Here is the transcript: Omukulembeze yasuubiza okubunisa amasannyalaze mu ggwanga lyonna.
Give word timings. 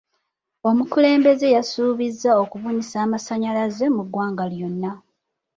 Omukulembeze 0.69 1.47
yasuubiza 1.55 2.29
okubunisa 2.43 2.95
amasannyalaze 3.05 3.85
mu 3.95 4.03
ggwanga 4.05 4.43
lyonna. 4.53 4.91